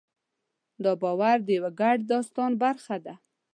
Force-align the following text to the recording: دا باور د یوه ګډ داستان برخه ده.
دا 0.83 0.91
باور 1.01 1.37
د 1.43 1.47
یوه 1.57 1.71
ګډ 1.81 1.97
داستان 2.11 2.51
برخه 2.63 2.97
ده. 3.05 3.13